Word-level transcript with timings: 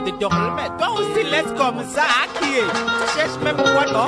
dormi. 0.00 0.50
Mais 0.56 0.68
toi 0.78 0.88
aussi, 0.94 1.22
laisse 1.24 1.52
comme 1.56 1.82
ça, 1.94 2.02
qui 2.40 2.58
est? 2.58 2.70
Cherches 3.14 3.38
même 3.42 3.56
quoi, 3.56 3.84
non? 3.92 4.06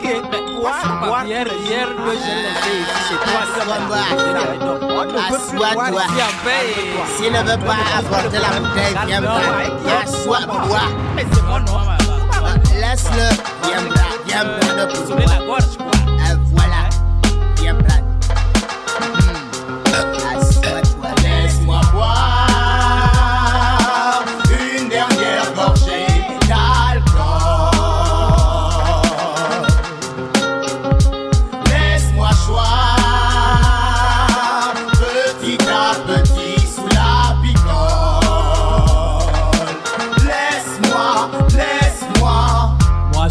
Qui 0.00 0.08
Mais 0.30 0.60
quoi 0.60 0.72
Quoi 1.06 1.24
Hier, 1.26 1.46
hier, 1.66 1.88
que 1.88 2.12
j'ai 2.22 2.36
laissé 2.44 2.72
ici 2.80 3.00
chez 3.08 3.18
toi, 3.24 3.40
ça 3.56 3.64
va. 3.64 3.76
Ne 3.78 5.56
boire 5.56 5.74
Assois-toi. 5.84 6.02
ici. 6.02 7.16
S'il 7.16 7.32
ne 7.32 7.38
veut 7.38 7.64
pas 7.64 7.80
apporter 7.98 8.38
la 8.38 8.60
bouteille, 8.60 8.96
viens 9.06 9.20
là. 9.20 9.36
Assois-toi. 10.02 10.78
Mais 11.16 11.26
c'est 11.32 11.42
mon 11.42 11.60
nom. 11.60 11.80
Laisse-le. 12.80 13.28
Viens 13.66 13.82
là. 13.94 14.02
Viens 14.26 14.44
Soulever 15.06 15.46
moi. 15.46 15.58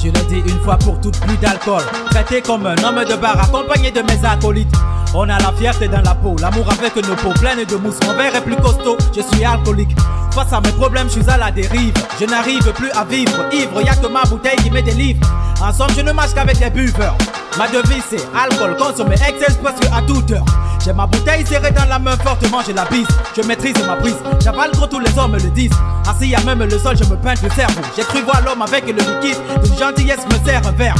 Je 0.03 0.09
le 0.09 0.25
dis 0.25 0.51
une 0.51 0.59
fois 0.59 0.77
pour 0.77 0.99
toutes, 0.99 1.19
plus 1.21 1.37
d'alcool. 1.37 1.81
Traité 2.09 2.41
comme 2.41 2.65
un 2.65 2.75
homme 2.83 3.05
de 3.05 3.15
bar, 3.15 3.39
accompagné 3.41 3.91
de 3.91 4.01
mes 4.01 4.25
acolytes. 4.25 4.73
On 5.13 5.23
a 5.29 5.37
la 5.39 5.53
fierté 5.53 5.87
dans 5.87 6.01
la 6.01 6.13
peau, 6.15 6.35
l'amour 6.41 6.65
avec 6.71 6.95
nos 7.07 7.15
peaux 7.15 7.33
pleines 7.39 7.63
de 7.63 7.75
mousse. 7.75 7.99
Mon 8.05 8.13
verre 8.15 8.35
est 8.35 8.41
plus 8.41 8.55
costaud, 8.57 8.97
je 9.15 9.21
suis 9.21 9.45
alcoolique. 9.45 9.95
Face 10.31 10.51
à 10.51 10.59
mes 10.59 10.71
problèmes, 10.71 11.07
je 11.07 11.21
suis 11.21 11.29
à 11.29 11.37
la 11.37 11.51
dérive. 11.51 11.93
Je 12.19 12.25
n'arrive 12.25 12.73
plus 12.73 12.91
à 12.91 13.05
vivre. 13.05 13.45
Ivre, 13.53 13.81
y 13.81 13.89
a 13.89 13.95
que 13.95 14.07
ma 14.07 14.23
bouteille 14.23 14.57
qui 14.57 14.71
me 14.71 14.81
délivre. 14.81 15.21
En 15.61 15.71
somme, 15.71 15.91
je 15.95 16.01
ne 16.01 16.11
marche 16.11 16.33
qu'avec 16.33 16.57
des 16.57 16.69
buveurs. 16.69 17.15
Ma 17.57 17.67
devise 17.67 18.03
c'est 18.09 18.25
alcool 18.35 18.75
consommé 18.77 19.13
excès 19.13 19.55
presque 19.61 19.85
à 19.93 20.01
toute 20.01 20.31
heure. 20.31 20.45
J'ai 20.83 20.91
ma 20.91 21.07
bouteille 21.07 21.45
serrée 21.45 21.71
dans 21.71 21.85
la 21.85 21.97
main 21.97 22.17
fortement, 22.17 22.59
je 22.67 22.73
la 22.73 22.83
bise. 22.85 23.07
Je 23.37 23.41
maîtrise 23.43 23.75
ma 23.87 23.95
prise. 23.95 24.17
J'avale 24.43 24.71
gros, 24.71 24.87
tous 24.87 24.99
les 24.99 25.17
hommes 25.17 25.31
me 25.31 25.39
le 25.39 25.49
disent. 25.49 25.71
Assis 26.05 26.35
à 26.35 26.41
même 26.41 26.61
le 26.61 26.77
sol, 26.77 26.97
je 26.97 27.05
me 27.05 27.15
peinte 27.15 27.41
le 27.41 27.49
cerveau. 27.51 27.81
J'ai 27.95 28.03
cru 28.03 28.21
voir 28.21 28.41
l'homme 28.45 28.61
avec 28.61 28.85
le 28.87 28.93
liquide. 28.93 29.37
D'une 29.63 29.77
gentillesse 29.77 30.25
me 30.25 30.45
sert 30.45 30.61
un 30.67 30.71
verre. 30.71 30.95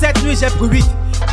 Cette 0.00 0.22
nuit, 0.22 0.36
j'ai 0.40 0.46
pris 0.46 0.68
8. 0.68 0.84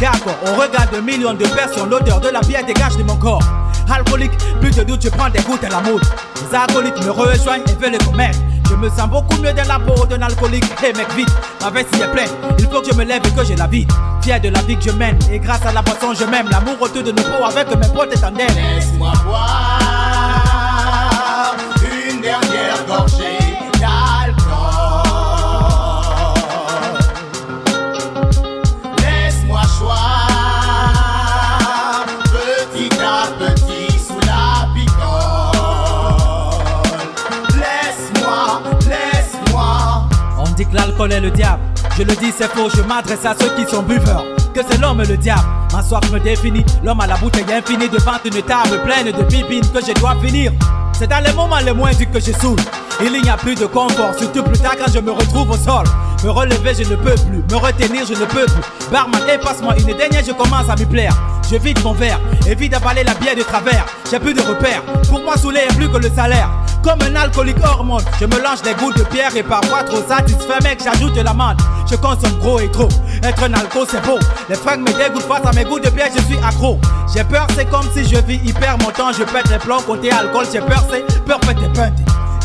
D'accord, 0.01 0.35
on 0.47 0.59
regarde 0.59 0.93
de 0.93 0.99
millions 0.99 1.33
de 1.33 1.45
personnes. 1.47 1.89
L'odeur 1.89 2.19
de 2.19 2.27
la 2.27 2.41
bière 2.41 2.65
dégage 2.65 2.97
de 2.97 3.03
mon 3.03 3.15
corps. 3.15 3.41
Alcoolique, 3.89 4.37
plus 4.59 4.71
de 4.75 4.83
doute, 4.83 5.01
je 5.01 5.09
prends 5.09 5.29
des 5.29 5.41
gouttes 5.43 5.63
à 5.63 5.69
la 5.69 5.79
mode. 5.79 6.03
Les 6.41 6.57
acolytes 6.57 7.05
me 7.05 7.11
rejoignent 7.11 7.63
et 7.67 7.81
veulent 7.81 7.93
le 7.93 8.05
commettre. 8.05 8.39
Je 8.73 8.77
me 8.79 8.89
sens 8.89 9.07
beaucoup 9.07 9.39
mieux 9.39 9.53
dans 9.53 9.67
la 9.67 9.77
peau 9.77 10.03
d'un 10.07 10.23
alcoolique. 10.23 10.65
Hey 10.81 10.93
mec, 10.93 11.07
vite, 11.15 11.29
ma 11.61 11.69
vessie 11.69 12.01
est 12.01 12.11
pleine. 12.11 12.29
Il 12.57 12.65
faut 12.65 12.81
que 12.81 12.91
je 12.91 12.97
me 12.97 13.03
lève 13.03 13.21
et 13.23 13.29
que 13.29 13.45
j'ai 13.45 13.55
la 13.55 13.67
vie. 13.67 13.85
Fier 14.23 14.41
de 14.41 14.49
la 14.49 14.61
vie 14.63 14.75
que 14.75 14.85
je 14.85 14.91
mène. 14.91 15.19
Et 15.31 15.37
grâce 15.37 15.63
à 15.63 15.71
la 15.71 15.83
boisson, 15.83 16.15
je 16.19 16.25
m'aime. 16.25 16.49
L'amour 16.49 16.81
autour 16.81 17.03
de 17.03 17.11
nos 17.11 17.21
peaux 17.21 17.45
avec 17.45 17.69
mes 17.69 17.87
potes 17.93 18.19
tandem. 18.19 18.47
Laisse-moi 18.47 19.13
boire 19.25 19.42
dit 40.53 40.65
que 40.65 40.75
l'alcool 40.75 41.11
est 41.11 41.19
le 41.19 41.31
diable. 41.31 41.59
Je 41.97 42.03
le 42.03 42.15
dis, 42.15 42.31
c'est 42.35 42.49
faux, 42.49 42.69
je 42.75 42.81
m'adresse 42.81 43.25
à 43.25 43.35
ceux 43.39 43.49
qui 43.55 43.69
sont 43.69 43.83
buveurs. 43.83 44.23
Que 44.53 44.61
c'est 44.69 44.79
l'homme 44.79 45.01
le 45.01 45.17
diable. 45.17 45.41
Ma 45.71 45.81
soif 45.81 46.09
me 46.11 46.19
définit. 46.19 46.65
L'homme 46.83 47.01
à 47.01 47.07
la 47.07 47.17
bouteille 47.17 47.45
infinie 47.51 47.89
devant 47.89 48.13
une 48.23 48.41
table 48.43 48.81
pleine 48.83 49.11
de 49.11 49.23
pipines 49.23 49.67
que 49.71 49.79
je 49.85 49.93
dois 49.99 50.15
finir. 50.23 50.51
C'est 50.93 51.07
dans 51.07 51.23
les 51.23 51.33
moments 51.33 51.57
les 51.65 51.73
moins 51.73 51.91
durs 51.91 52.11
que 52.11 52.19
je 52.19 52.31
saoule. 52.31 52.59
Il 53.03 53.11
n'y 53.21 53.29
a 53.29 53.35
plus 53.35 53.55
de 53.55 53.65
confort, 53.65 54.13
surtout 54.17 54.43
plus 54.43 54.59
tard 54.59 54.75
quand 54.77 54.91
je 54.93 54.99
me 54.99 55.11
retrouve 55.11 55.49
au 55.49 55.57
sol. 55.57 55.85
Me 56.23 56.29
relever, 56.29 56.73
je 56.75 56.89
ne 56.89 56.95
peux 56.95 57.15
plus. 57.15 57.43
Me 57.49 57.55
retenir, 57.55 58.05
je 58.05 58.13
ne 58.13 58.25
peux 58.25 58.45
plus. 58.45 58.91
Barman, 58.91 59.21
et 59.27 59.39
passe-moi 59.39 59.75
une 59.79 59.97
dernière, 59.97 60.23
je 60.25 60.31
commence 60.31 60.69
à 60.69 60.75
m'y 60.75 60.85
plaire. 60.85 61.13
Je 61.49 61.57
vide 61.57 61.83
mon 61.83 61.93
verre, 61.93 62.19
évite 62.47 62.71
d'avaler 62.71 63.03
la 63.03 63.13
bière 63.15 63.35
de 63.35 63.41
travers. 63.41 63.85
J'ai 64.09 64.19
plus 64.19 64.33
de 64.33 64.41
repères. 64.41 64.83
Pour 65.09 65.21
moi, 65.23 65.35
saouler 65.35 65.61
est 65.69 65.75
plus 65.75 65.89
que 65.89 65.97
le 65.97 66.09
salaire. 66.15 66.49
Comme 66.83 66.99
un 67.01 67.15
alcoolique 67.15 67.63
hormone, 67.63 68.03
je 68.19 68.25
me 68.25 68.43
lance 68.43 68.61
des 68.61 68.73
gouttes 68.73 68.97
de 68.97 69.03
pierre 69.03 69.33
et 69.35 69.43
parfois 69.43 69.83
trop 69.83 70.03
satisfait, 70.05 70.59
mec, 70.63 70.81
j'ajoute 70.83 71.15
de 71.15 71.21
l'amande. 71.21 71.57
Je 71.89 71.95
consomme 71.95 72.37
gros 72.39 72.59
et 72.59 72.69
trop. 72.69 72.89
Être 73.23 73.43
un 73.43 73.53
alcool, 73.53 73.87
c'est 73.89 74.03
beau. 74.05 74.19
Les 74.49 74.55
fringues 74.55 74.81
me 74.81 74.93
dégoûtent 74.93 75.23
face 75.23 75.45
à 75.45 75.53
mes 75.53 75.63
gouttes 75.63 75.85
de 75.85 75.89
pierre, 75.89 76.09
je 76.13 76.21
suis 76.23 76.37
accro. 76.43 76.77
J'ai 77.13 77.23
peur, 77.23 77.47
c'est 77.55 77.69
comme 77.69 77.85
si 77.93 78.03
je 78.03 78.17
vis 78.17 78.41
hyper 78.43 78.77
mon 78.79 78.91
temps. 78.91 79.13
Je 79.13 79.23
pète 79.23 79.49
les 79.49 79.59
plombs 79.59 79.81
côté 79.81 80.11
alcool, 80.11 80.45
j'ai 80.51 80.59
peur, 80.59 80.83
c'est 80.91 81.23
peur, 81.23 81.39
et 81.49 81.73
peinte. 81.73 81.93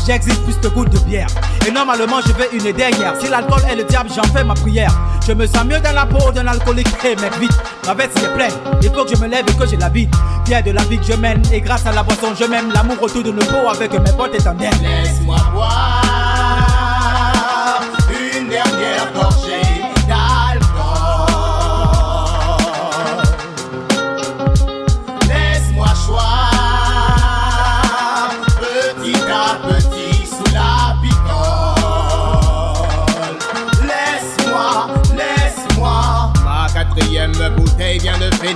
J'existe 0.07 0.41
plus 0.43 0.59
de 0.61 0.69
gouttes 0.69 0.89
de 0.89 0.99
bière. 0.99 1.27
Et 1.69 1.71
normalement, 1.71 2.19
je 2.25 2.33
vais 2.33 2.49
une 2.51 2.75
dernière. 2.75 3.13
Si 3.21 3.29
l'alcool 3.29 3.61
est 3.69 3.75
le 3.75 3.83
diable, 3.83 4.09
j'en 4.15 4.23
fais 4.33 4.43
ma 4.43 4.55
prière. 4.55 4.91
Je 5.27 5.33
me 5.33 5.45
sens 5.45 5.65
mieux 5.65 5.79
dans 5.79 5.93
la 5.93 6.07
peau 6.07 6.31
d'un 6.31 6.47
alcoolique. 6.47 6.87
Hey 7.03 7.15
mec, 7.17 7.37
vite, 7.39 7.55
ma 7.85 7.93
veste 7.93 8.17
est 8.17 8.33
pleine. 8.33 8.51
Il 8.81 8.89
faut 8.89 9.05
que 9.05 9.15
je 9.15 9.21
me 9.21 9.27
lève 9.27 9.45
et 9.47 9.53
que 9.53 9.67
j'ai 9.67 9.77
la 9.77 9.89
vie. 9.89 10.09
Fier 10.47 10.63
de 10.63 10.71
la 10.71 10.81
vie 10.85 10.97
que 10.97 11.05
je 11.05 11.13
mène. 11.13 11.43
Et 11.53 11.61
grâce 11.61 11.85
à 11.85 11.91
la 11.91 12.01
boisson, 12.01 12.33
je 12.39 12.45
m'aime 12.45 12.71
l'amour 12.71 12.97
autour 12.99 13.21
de 13.21 13.29
nos 13.29 13.45
peaux 13.45 13.69
avec 13.69 13.91
mes 13.91 14.11
potes 14.17 14.43
tandem. 14.43 14.71
Laisse-moi 14.81 15.37
boire 15.53 16.18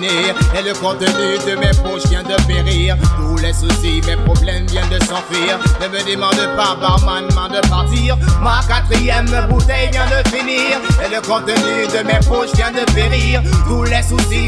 et 0.06 0.62
le 0.62 0.74
contenu 0.74 1.38
de 1.48 1.56
mes 1.60 1.72
poches 1.82 2.08
vient 2.10 2.24
de 2.24 2.36
périr. 2.48 2.96
Tous 3.18 3.38
les 3.38 3.54
soucis, 3.54 4.02
mes 4.06 4.16
problèmes 4.18 4.66
viennent 4.68 4.90
de 4.90 5.00
s'enfuir. 5.06 5.60
Ne 5.82 5.88
me 5.88 6.04
demande 6.10 6.56
pas, 6.56 6.76
barman, 6.80 7.28
de 7.28 7.68
partir. 7.68 8.18
Ma 8.42 8.62
quatrième 8.68 9.30
bouteille 9.50 9.90
vient 9.92 10.06
de 10.06 10.28
finir 10.30 10.80
et 11.04 11.10
le 11.10 11.22
contenu 11.22 11.88
de 11.88 12.06
mes 12.06 12.20
poches 12.28 12.54
vient 12.56 12.72
de 12.72 12.84
périr. 12.94 13.42
Tous 13.68 13.84
les 13.84 14.02
soucis, 14.02 14.43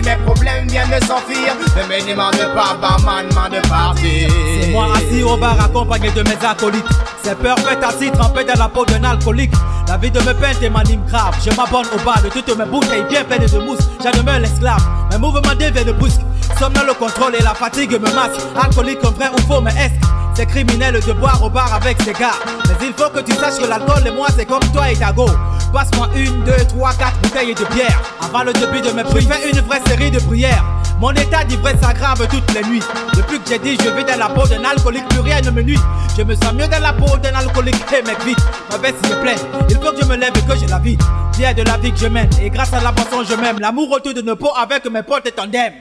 viennent 0.76 1.00
de 1.00 1.06
s'enfuir. 1.06 1.56
Ne 1.76 1.84
me 1.84 2.54
pas, 2.54 2.76
barman, 2.82 3.28
de 3.50 3.68
partir. 3.68 4.30
C'est 4.60 4.72
moi 4.72 4.88
assis 4.96 5.24
au 5.24 5.38
bar 5.38 5.58
accompagné 5.60 6.12
de 6.12 6.22
mes 6.24 6.46
acolytes. 6.46 6.86
C'est 7.24 7.38
peur 7.38 7.58
faite 7.60 7.84
assis 7.84 8.12
trempé 8.12 8.44
dans 8.44 8.60
la 8.60 8.68
peau 8.68 8.86
d'un 8.86 9.04
alcoolique. 9.04 9.54
La 9.88 9.98
vie 9.98 10.12
de 10.12 10.20
mes 10.20 10.34
peintes 10.34 10.62
m'anime 10.70 11.06
grave. 11.08 11.36
Je 11.44 11.52
m'abonne 11.56 11.86
au 11.94 12.04
bar 12.04 12.22
de 12.22 12.30
toutes 12.30 12.58
mes 12.58 12.66
bouteilles 12.66 13.06
bien 13.10 13.24
pleines 13.24 13.46
de 13.46 13.60
mousse. 13.60 13.88
J'en 14.04 14.12
demeure 14.12 14.40
l'esclave. 14.40 14.84
Mes 15.12 15.18
mouvements 15.18 15.56
deviennent 15.58 15.94
brusques. 15.94 16.22
Somnol 16.60 16.88
le 16.88 16.94
contrôle 16.94 17.36
et 17.36 17.44
la 17.44 17.54
fatigue 17.54 17.94
me 17.94 18.14
masse. 18.14 18.38
Alcoolique 18.62 19.02
vrai 19.02 19.30
ou 19.34 19.42
faux, 19.48 19.62
mais 19.62 19.72
est 19.72 19.92
c'est 20.36 20.46
criminel 20.46 21.00
de 21.00 21.14
boire 21.14 21.42
au 21.44 21.50
bar 21.50 21.74
avec 21.74 22.02
ses 22.02 22.14
gars. 22.14 22.32
Mais 22.68 22.88
il 22.88 22.94
faut 22.94 23.10
que 23.10 23.20
tu 23.22 23.32
saches 23.34 23.60
que 23.60 23.68
l'alcool 23.68 24.06
et 24.06 24.12
moi 24.12 24.28
c'est 24.36 24.46
comme 24.46 24.64
toi 24.74 24.92
et 24.92 24.96
ta 24.96 25.12
go. 25.12 25.26
Passe-moi 25.74 26.10
une, 26.16 26.44
deux, 26.44 26.66
trois, 26.68 26.94
quatre 26.94 27.18
bouteilles 27.22 27.56
de 27.56 27.66
bière. 27.74 28.02
Avant 28.22 28.44
le 28.44 28.54
début 28.54 28.82
de 28.82 28.92
mes 28.92 29.04
prières, 29.04 29.36
fais 29.36 29.50
une 29.50 29.62
vraie 29.62 29.82
série 29.88 30.12
de 30.12 30.20
prières. 30.20 30.64
Mon 31.00 31.12
état 31.12 31.44
d'ivresse 31.44 31.80
s'aggrave 31.82 32.28
toutes 32.28 32.54
les 32.54 32.64
nuits. 32.70 32.84
Depuis 33.16 33.40
que 33.40 33.50
j'ai 33.50 33.60
dit 33.60 33.78
je 33.84 33.90
vis 33.90 34.04
dans 34.04 34.18
la 34.18 34.30
peau 34.30 34.48
d'un 34.48 34.64
alcoolique, 34.64 35.08
plus 35.10 35.20
rien 35.20 35.42
ne 35.42 35.52
me 35.52 35.62
nuit. 35.62 35.80
Je 36.18 36.24
me 36.24 36.36
sens 36.36 36.54
mieux 36.54 36.68
dans 36.68 36.82
la 36.82 36.94
peau 36.94 37.18
d'un 37.18 37.34
alcoolique. 37.34 37.76
Hey 37.92 38.04
mec, 38.04 38.22
vite, 38.24 38.40
ma 38.72 38.78
veste 38.78 39.06
est 39.06 39.22
pleine. 39.22 39.40
Il 39.70 39.76
faut 39.76 39.92
que 39.92 40.02
je 40.02 40.06
me 40.06 40.16
lève 40.16 40.32
et 40.36 40.42
que 40.42 40.58
j'ai 40.58 40.68
la 40.68 40.80
vie. 40.80 40.98
Fier 41.34 41.54
de 41.54 41.64
la 41.64 41.78
vie 41.78 41.92
que 41.92 42.00
je 42.00 42.08
mène. 42.08 42.30
Et 42.42 42.50
grâce 42.50 42.74
à 42.74 42.82
la 42.82 42.92
boisson, 42.92 43.24
je 43.30 43.36
m'aime. 43.36 43.60
L'amour 43.60 43.92
autour 43.92 44.14
de 44.14 44.22
nos 44.22 44.36
peaux 44.36 44.54
avec 44.56 44.90
mes 44.90 45.04
potes 45.04 45.26
et 45.28 45.32
tandem. 45.32 45.74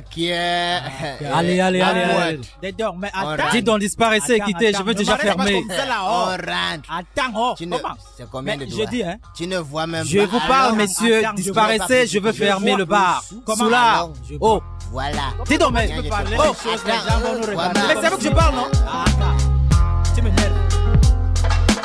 Allez, 1.34 1.60
allez, 1.60 1.80
allez, 1.80 2.00
allez. 2.02 2.40
Dédor, 2.62 2.96
mais 2.96 3.10
attends. 3.12 3.50
Dis 3.52 3.62
donc, 3.62 3.80
disparaissez, 3.80 4.34
Attends, 4.36 4.44
quittez, 4.46 4.72
je 4.72 4.82
veux 4.82 4.94
déjà 4.94 5.16
fermer. 5.16 5.62
là, 5.68 6.00
On 6.02 6.06
oh. 6.06 6.26
rentre. 6.30 6.90
Attends, 6.90 7.32
oh, 7.36 7.54
Tu 7.56 7.66
ne... 7.66 7.76
comment? 7.76 7.94
C'est 8.16 8.28
combien 8.30 8.56
Mais 8.56 8.64
de 8.66 8.70
je 8.70 8.76
doigts? 8.76 8.86
dis, 8.86 9.02
hein. 9.02 9.16
Tu 9.34 9.46
ne 9.46 9.58
vois 9.58 9.86
même 9.86 10.04
Je 10.06 10.18
pas. 10.20 10.26
vous 10.26 10.40
parle, 10.40 10.52
Alors, 10.66 10.76
messieurs, 10.76 11.18
attends, 11.18 11.30
je 11.36 11.42
disparaissez, 11.42 12.06
je 12.06 12.18
veux 12.18 12.32
fermer 12.32 12.74
le 12.76 12.84
bar. 12.84 13.22
Comment? 13.44 13.66
Alors 13.66 14.12
Oh, 14.40 14.62
Voilà. 14.90 15.32
dis 15.46 15.58
donc, 15.58 15.72
mais. 15.72 15.88
Je 15.88 16.08
parler 16.08 16.36
voilà. 16.36 17.72
Mais 17.88 17.94
c'est 18.02 18.08
vous 18.10 18.16
que 18.16 18.22
je 18.24 18.28
parle, 18.30 18.54
non? 18.56 18.66
Ah, 18.86 19.04
attends. 19.06 20.14
Tu 20.14 20.22
m'énerves. 20.22 20.52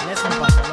Laisse 0.07 0.23
mon 0.23 0.68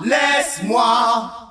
laisse-moi. 0.00 1.41